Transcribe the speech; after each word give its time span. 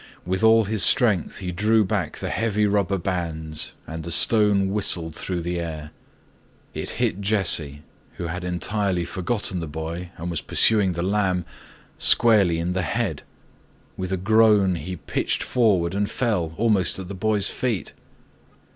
With 0.25 0.43
all 0.43 0.65
his 0.65 0.81
strength 0.83 1.37
he 1.37 1.51
drew 1.51 1.85
back 1.85 2.17
the 2.17 2.29
heavy 2.31 2.65
rubber 2.65 2.97
bands 2.97 3.73
and 3.85 4.03
the 4.03 4.09
stone 4.09 4.71
whistled 4.71 5.15
through 5.15 5.41
the 5.41 5.59
air. 5.59 5.91
It 6.73 6.89
hit 6.97 7.21
Jesse, 7.21 7.83
who 8.13 8.25
had 8.25 8.43
entirely 8.43 9.05
forgotten 9.05 9.59
the 9.59 9.67
boy 9.67 10.09
and 10.17 10.31
was 10.31 10.41
pursuing 10.41 10.93
the 10.93 11.03
lamb, 11.03 11.45
squarely 11.99 12.57
in 12.57 12.71
the 12.71 12.81
head. 12.81 13.21
With 13.95 14.11
a 14.11 14.17
groan 14.17 14.73
he 14.73 14.95
pitched 14.95 15.43
forward 15.43 15.93
and 15.93 16.09
fell 16.09 16.55
almost 16.57 16.97
at 16.97 17.07
the 17.07 17.13
boy's 17.13 17.49
feet. 17.51 17.93